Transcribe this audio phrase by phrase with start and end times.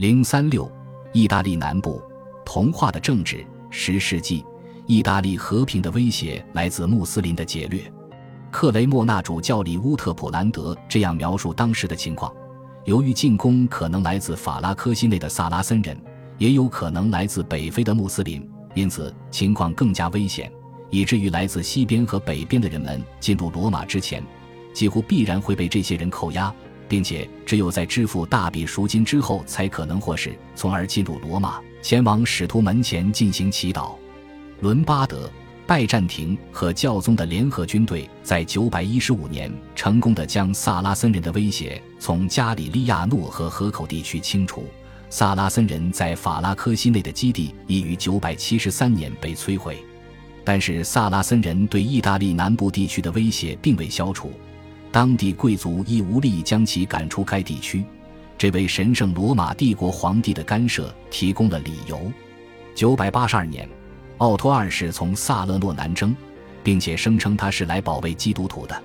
[0.00, 0.66] 零三六，
[1.12, 2.00] 意大利南部
[2.42, 3.44] 童话的政治。
[3.68, 4.42] 十世纪，
[4.86, 7.82] 意大利和平的威胁来自穆斯林的劫掠。
[8.50, 12.34] 克雷莫纳主教里乌特普兰德这样描述当时的情况：
[12.86, 15.94] 由于进攻可能来自法拉科西内的萨拉森人，
[16.38, 20.50] 也有可能来自北非的穆斯林，因此情况更加危险，
[20.88, 24.24] 以至于来自西边和北边的人们进入罗马之前，
[24.72, 26.50] 几乎必然会被这些人扣押。
[26.90, 33.92] 并且只有在支付大笔赎金之后，才可能获释，从而进入罗马，前往使徒门前进行祈祷。
[34.58, 35.30] 伦巴德、
[35.68, 44.66] 拜占庭和教宗的联合军队在915年成功的将萨拉森人的威胁从加里利亚诺和河口地区清除。
[45.10, 49.78] 萨拉森人在法拉科西内的基地已于973年被摧毁，
[50.44, 54.32] 但是萨拉森人对意大利南部地区的威胁并未消除。
[54.92, 57.84] 当地贵族亦无力将其赶出该地区，
[58.36, 62.10] 这为神圣罗马帝国皇帝的干涉提供了理由。
[62.74, 63.68] 九百八十二年，
[64.18, 66.14] 奥托二世从萨勒诺南征，
[66.64, 68.82] 并且声称他是来保卫基督徒的。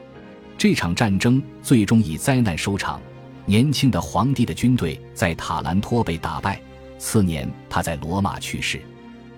[0.58, 3.02] 这场战争最终以灾难收场，
[3.46, 6.62] 年轻的皇帝的军队在塔兰托被打败。
[6.98, 8.80] 次年，他在罗马去世，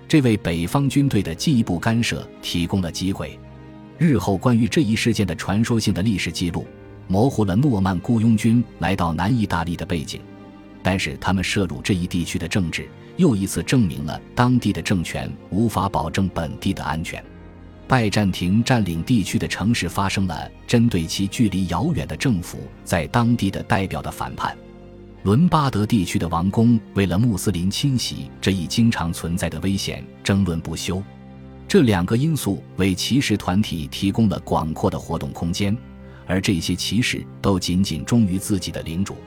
[0.08, 3.38] 这为北方军队的进一步干涉提供了机会。
[3.98, 6.68] 日后关于这一事件的传说性的历史记录，
[7.08, 10.22] 模糊了诺曼雇佣军来到南意大利的背景，
[10.84, 17.24] 但是他们涉入这一地区的政治，又一次证明了当地的政权无法保证本地的安全。
[17.88, 24.56] 拜占庭占领地区的城市发生了针对其距离遥远的政府在当地的代表的反叛。
[25.24, 31.02] 伦巴德地区的王公为了穆斯林侵袭这一经常存在的危险争论不休。
[31.68, 35.76] 这两个因素为骑士团体提供了广阔的活动空间，
[36.26, 39.18] 而这些骑士都仅仅忠于自己的领主。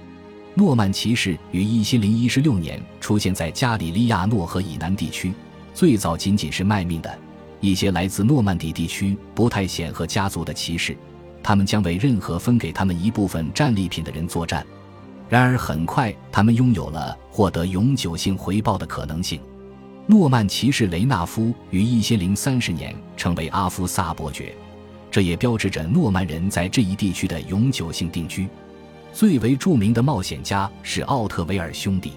[0.55, 5.35] 诺曼骑士于一千零一十六年出现在加里利亚诺河以南地区，
[5.75, 7.19] 最早仅仅是卖命的
[7.61, 10.97] 一些来自诺曼底地区不太显赫家族的骑士，
[11.43, 14.67] 他们将为任何分给他们一部分战利品的人作战。
[15.29, 19.39] 然而，很快他们拥有了获得永久性回报的可能性。
[20.11, 24.53] 诺曼骑士雷纳夫于一千零三十年成为阿夫萨伯爵，
[25.09, 28.49] 这也标志着诺曼人在这一地区的永久性定居。
[29.13, 32.15] 最为著名的冒险家是奥特维尔兄弟，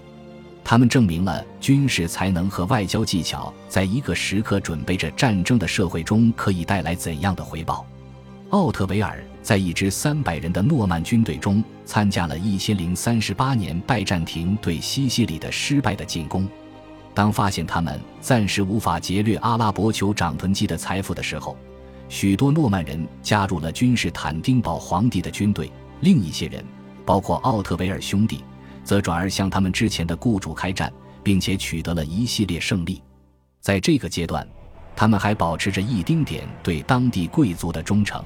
[0.64, 7.86] 他们证明了军事才能和外交技巧在一个时刻准备着战争的社会中可以带来怎样的回报。
[8.50, 16.48] 奥特维尔在一支三百人的诺曼军队中参加了一千零三十八年拜占庭对西西里的失败的进攻。
[17.14, 21.56] 当发现他们暂时无法劫掠阿拉伯酋长囤积的财富的时候，
[22.08, 25.70] 许多诺曼人加入了君士坦丁堡皇帝的军队。
[26.00, 26.62] 另一些人，
[27.06, 28.44] 包括奥特维尔兄弟，
[28.82, 30.92] 则转而向他们之前的雇主开战，
[31.22, 33.00] 并且取得了一系列胜利。
[33.60, 34.46] 在这个阶段，
[34.96, 38.22] 他们还保持着一丁点对当地贵族的忠诚。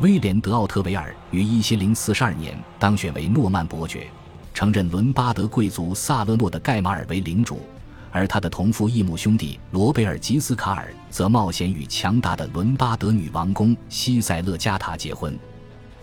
[0.00, 4.08] 威廉·德奥特维尔于一千零四十二年当选为诺曼伯爵，
[4.52, 7.60] 承认伦巴德贵族萨勒诺的盖马尔为领主。
[8.10, 15.38] 而他的同父异母兄弟罗贝尔吉斯卡尔则冒险与强大的伦巴德女王公西塞勒加塔结婚，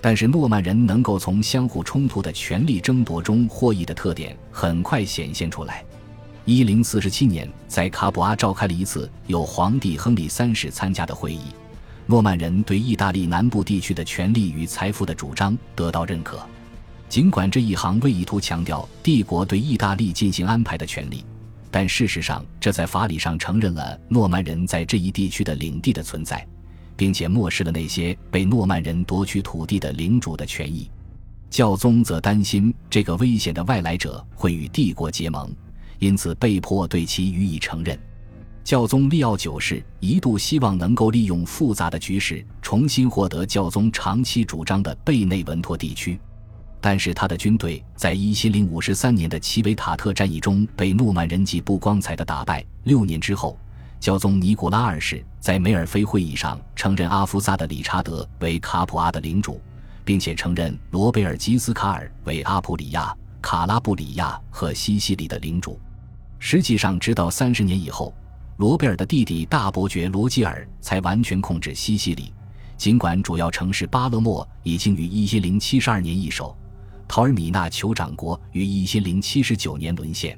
[0.02, 5.84] 但是诺曼人能够从相互冲突的权力争夺中获益的特点很快显现出来。
[6.46, 11.42] 一零四七年，在卡普阿召开了一次有皇帝亨利三世参加的会议，
[12.06, 16.40] 诺曼人对意大利南部地区的权力与财富的主张得到认可。
[17.10, 21.26] 尽管这一行为意图强调帝国对意大利进行安排的权利。
[21.76, 26.48] 但事实上，这在法理上承认了诺曼人在这一地区的领地的存在，
[26.96, 30.90] 并且漠视了那些被诺曼人夺取土地的领主的权益。
[31.50, 35.54] 教宗则担心这个危险的外来者会与帝国结盟，
[36.00, 38.00] 因此被迫对其予以承认。
[38.64, 46.18] 教宗利奥九世一度希望能够利用复杂的局势，重新获得教宗长期主张的贝内文托地区。
[46.86, 52.64] 但是他的军队在一千零五十三年的奇维塔特战役中被诺曼人际不光彩的打败。
[52.84, 53.58] 六年之后，
[54.00, 59.60] 教宗尼古拉二世在梅尔菲会议上承认阿夫萨的理查德为卡普阿的领主，
[60.04, 63.12] 并且承认罗贝尔吉斯卡尔为阿普里亚、
[63.42, 65.80] 卡拉布里亚和西西里的领主。
[66.38, 68.14] 实际上，直到三十年以后，
[68.58, 72.32] 罗贝尔的弟弟大伯爵罗基尔才完全控制西西里，
[72.78, 76.56] 尽管主要城市巴勒莫已经于一千零七十二年易手。
[77.08, 80.38] 陶尔米纳酋长国于一千零七十九年沦陷，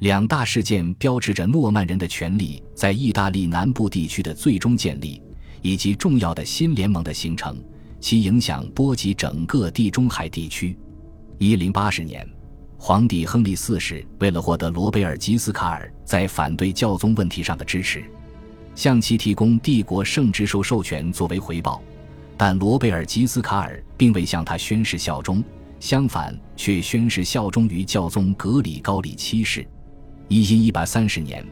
[0.00, 5.20] 两大事件标志着诺曼人的权力在意大利南部地区的最终建立，
[5.62, 7.56] 以及重要的新联盟的形成，
[8.00, 10.76] 其影响波及整个地中海地区。
[11.38, 12.28] 一零八十年，
[12.76, 18.04] 皇帝亨利四世为了获得罗贝尔吉斯卡尔在反对教宗问题上的支持，
[18.74, 21.82] 向其提供帝国圣职授授权作为回报，
[22.36, 25.42] 但罗贝尔吉斯卡尔并未向他宣誓效忠，
[25.84, 29.68] 相反却宣誓效忠于教宗格里高利七世。
[30.28, 31.44] 一因一百三十年，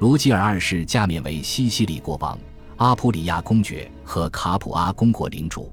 [0.00, 2.36] 罗吉尔二世加冕为西西里国王、
[2.78, 5.72] 阿普里亚公爵和卡普阿公国领主。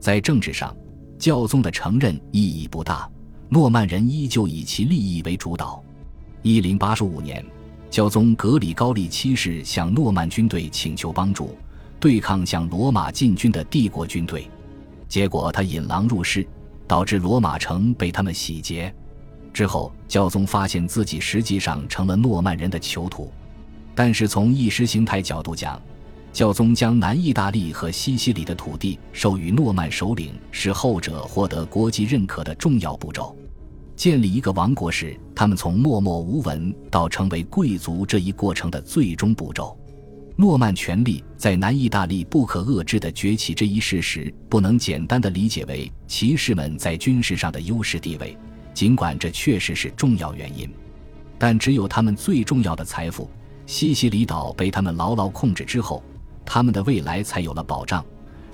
[0.00, 0.76] 在政治上，
[1.16, 3.08] 教宗的承认意义不大。
[3.48, 5.80] 诺曼人依旧以其利益为主导。
[6.42, 7.46] 一零八十五年，
[7.88, 11.56] 教宗格里高利七世向诺曼军队请求帮助，
[12.00, 14.50] 对抗向罗马进军的帝国军队。
[15.06, 16.44] 结果他引狼入室，
[16.86, 18.94] 导致罗马城被他们洗劫。
[19.52, 23.32] 之后，教宗发现自己实际上成了诺曼人的囚徒。
[23.94, 25.80] 但是从意识形态角度讲，
[26.32, 33.36] 教宗将南意大利和西西里的土地授予诺曼首领，是后者获得国际认可的重要步骤。
[33.94, 39.78] 建立一个王国是他们从默默无闻到成为贵族这一过程的最终步骤。
[40.36, 48.36] 诺曼权力在南意大利不可遏制的崛起这一事实，不能简单的理解为骑士们在军事上的优势地位，
[48.74, 50.68] 尽管这确实是重要原因，
[51.38, 53.30] 但只有他们最重要的财富——
[53.64, 56.02] 西西里岛被他们牢牢控制之后。
[56.46, 58.04] 他们的未来才有了保障。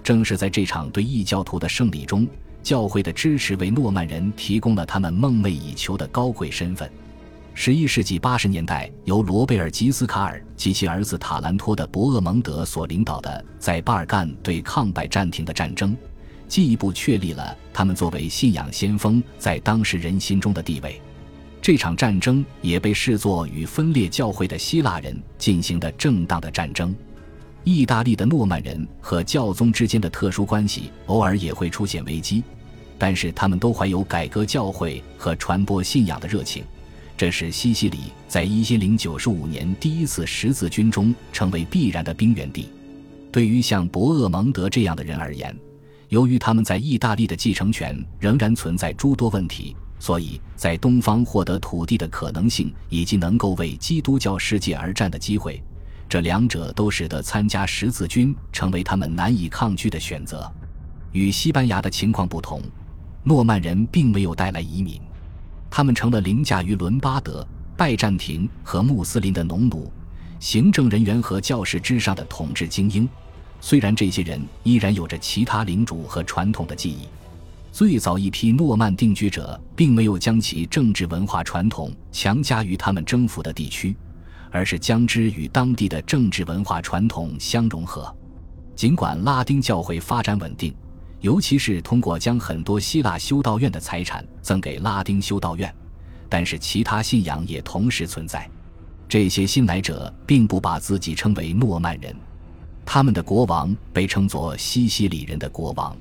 [0.02, 2.28] 正是在这场对异教徒的胜利中，
[2.62, 6.88] 教会的支持为诺曼人提供了他们梦寐以求的高贵身份。
[7.62, 15.94] 十一世纪八十年代，由罗贝尔吉斯卡尔及其儿子塔兰托的博厄蒙德所领导的在巴尔干对抗拜占庭的战争，
[16.48, 20.98] 进一步确立了他们作为信仰先锋在当时人心中的地位。
[21.60, 26.96] 这场战争也被视作与分裂教会的希腊人进行的正当的战争。
[27.62, 32.42] 意大利的诺曼人和教宗之间的特殊关系偶尔也会出现危机，
[32.96, 36.64] 但是他们都怀有改革教会和传播信仰的热情，
[37.20, 42.70] 这是西西里在一千零九十五年第一次十字军中成为必然的兵源地。
[43.30, 45.54] 对于像博厄蒙德这样的人而言，
[46.08, 55.62] 由于他们在意大利的继承权仍然存在诸多问题，所以在东方获得土地的可能性以及能够为基督教世界而战的机会。
[56.08, 60.50] 这两者都使得参加十字军成为他们难以抗拒的选择。
[61.12, 62.62] 与西班牙的情况不同，
[63.22, 64.98] 诺曼人并没有带来移民，
[65.70, 67.46] 他们成了凌驾于伦巴德、
[67.76, 69.90] 拜占庭和穆斯林的农奴、
[70.40, 73.08] 行政人员和教士之上的统治精英。
[73.60, 77.06] 虽然这些人依然有着其他领主和传统的记忆，
[77.70, 83.96] 最早一批诺曼定居者并没有将其政治文化传统强加于他们征服的地区。
[84.52, 88.12] 而是将之与当地的政治文化传统相融合。
[88.74, 90.74] 尽管拉丁教会发展稳定，
[91.20, 95.72] 尤其是通过将很多希腊修道院的财产赠给拉丁修道院，
[96.28, 98.48] 但是其他信仰也同时存在。
[99.08, 102.14] 这些新来者并不把自己称为诺曼人，
[102.86, 105.96] 他们的国王被称作西西里人的国王。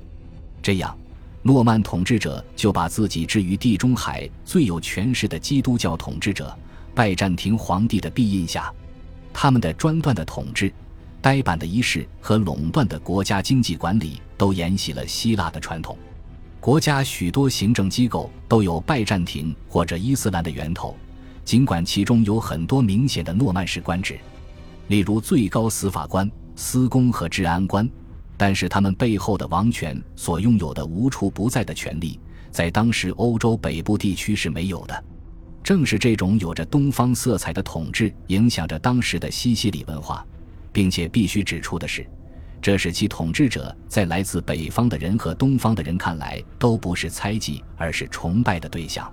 [0.62, 0.96] 这样，
[1.42, 6.56] 诺曼统治者就把自己置于地中海最有权势的基督教统治者。
[6.94, 8.72] 拜占庭皇帝的庇荫下，
[9.32, 10.72] 他们的专断的统治、
[11.22, 15.96] 呆板的仪式和垄断的国家经济管理都沿袭了希腊的传统。
[16.60, 20.96] 国家许多行政机构都有拜占庭或者伊斯兰的源头，
[21.44, 24.18] 尽管其中有很多明显的诺曼式官职，
[24.88, 27.88] 例如最高司法官、司公和治安官，
[28.36, 35.04] 但是他们背后的王权所拥有的无处不在的权力，在当时欧洲北部地区是没有的。
[35.62, 40.26] 正是这种有着东方色彩的统治，影响着当时的西西里文化，
[40.72, 42.06] 并且必须指出的是，
[42.60, 49.10] 这使其统治者在来自北方的人和东方的人看来都不是猜忌，而是崇拜的对象。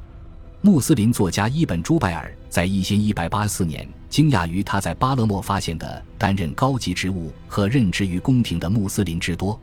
[0.62, 9.60] 穆斯林作家伊本·朱拜尔在一千一百八四年惊讶于他在巴勒莫发现的担任高级职务和任职于宫廷的穆斯林之多，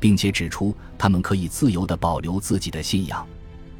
[0.00, 3.24] 并且指出他们可以自由地保留自己的信仰。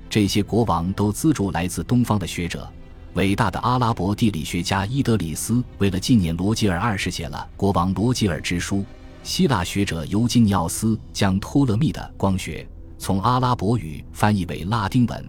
[0.08, 2.70] 这些国王都资助来自东方的学者。
[3.14, 8.76] 伟大的阿拉伯地理学家伊德里斯为了纪念罗吉尔二世写了《国王罗吉尔之书》。
[9.24, 15.28] 希腊学者尤金尼奥斯将托勒密的光学从阿拉伯语翻译为拉丁文。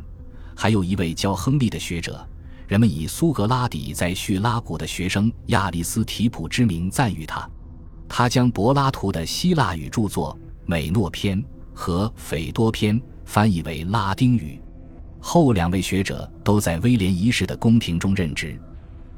[0.56, 2.24] 还有一位叫亨利的学者，
[2.68, 7.50] 人们以苏格拉底在叙拉古的学生亚里斯提普之名赞誉他。
[8.08, 11.42] 他将柏拉图的希腊语著作《美诺篇》
[11.74, 14.62] 和《斐多篇》翻译为拉丁语。
[15.22, 18.60] 后两位学者都在威廉一世的宫廷中任职。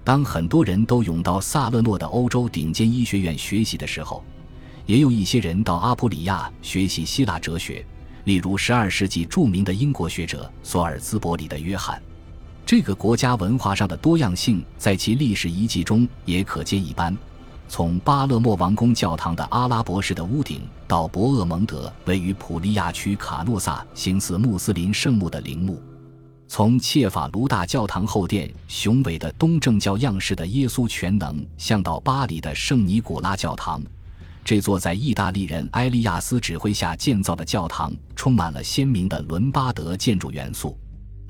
[0.03, 4.21] 当很多人都涌到萨勒诺的欧洲顶尖医学院学习的时候，
[4.85, 7.85] 也有一些人到阿普里亚学习希腊哲学，
[8.25, 12.01] 例如12世纪著名的英国学者索尔兹伯里的约翰。
[12.65, 17.15] 这个国家文化上的多样性，在其历史遗迹中也可见一斑。
[17.69, 25.75] 从巴勒莫王宫教堂的阿拉伯式的屋顶，到博厄蒙德位于普利亚区卡诺萨形似穆斯林圣墓的陵墓；
[26.47, 33.81] 从切法卢大教堂后殿雄伟的东正教样式的耶稣全能像到巴黎的圣尼古拉教堂，
[34.45, 40.77] 这座在意大利人埃利亚斯指挥下建造的教堂，充满了鲜明的伦巴德建筑元素。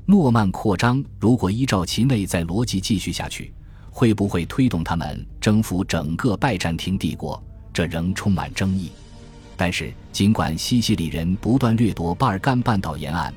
[0.06, 3.54] 诺曼扩张如果依照其内在逻辑继续下去，
[3.90, 7.42] 会不会推动他们征服整个拜占庭帝国？
[7.72, 8.92] 这仍充满争议。
[9.56, 13.34] 但是，尽管西西里人不断掠夺巴尔干半岛沿岸，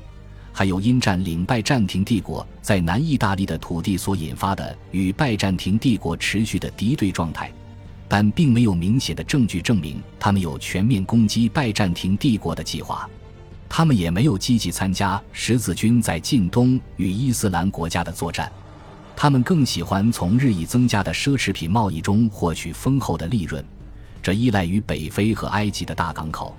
[0.57, 7.51] 还有因占领拜占庭帝国在南意大利的土地所引发的与拜占庭帝国持续的敌对状态，
[8.07, 13.07] 但并没有明显的证据证明他们有全面攻击拜占庭帝国的计划。
[13.69, 18.51] 他们也没有积极参加十字军在近东与伊斯兰国家的作战，
[19.15, 23.63] 他们更喜欢从日益增加的奢侈品贸易中获取丰厚的利润，
[24.23, 26.57] 这依赖于北非和埃及的大港口，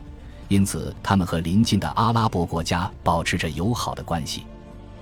[0.49, 4.45] 因此他们和邻近的阿拉伯国家保持着友好的关系。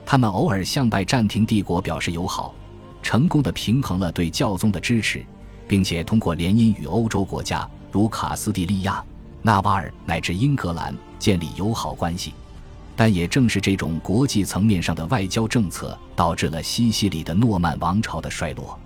[0.04, 2.54] 他们偶尔向拜占庭帝国表示友好，
[3.02, 5.24] 成功的平衡了对教宗的支持，
[5.66, 9.02] 并且通过联姻与欧洲国家如卡斯蒂利亚。
[9.42, 12.34] 纳瓦尔乃至英格兰建立友好关系，
[12.96, 18.76] 但也正是这种国际层面上的外交政策，导致了西西里的诺曼王朝的衰落。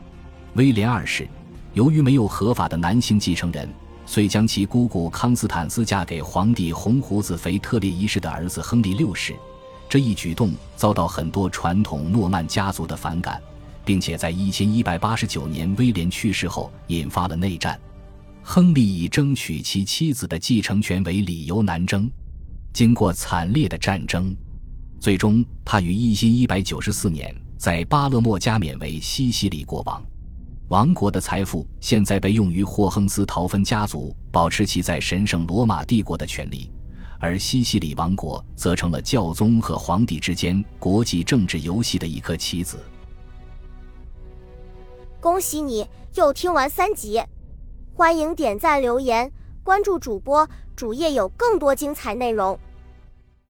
[0.55, 1.27] 威廉二世
[1.73, 3.67] 由于没有合法的男性继承人，
[4.11, 9.37] 遂将其姑姑康斯坦斯嫁给皇帝红胡子腓特烈一世的儿子亨利六世。
[9.89, 13.41] 这一举动遭到很多传统诺曼家族的反感，
[13.85, 17.81] 并且在一千一百八十九年威廉去世后引发了内战。
[18.43, 22.11] 亨利以争取其妻子的继承权为理由南征，
[22.73, 24.35] 经过惨烈的战争，
[24.99, 30.05] 最终他于一千一百九十四年在巴勒莫加冕为西西里国王。
[30.71, 36.71] 王国的财富现在被用于霍亨斯陶芬家族保持其在神圣罗马帝国的权利，
[37.19, 42.79] 而西西里王国则成了教宗和皇帝之间国际政治游戏的一颗棋子。
[45.21, 45.85] 恭喜你
[46.15, 47.21] 又听完三集。
[47.93, 49.33] 欢迎点赞、留言、
[49.65, 52.57] 关注主播，主页有更多精彩内容。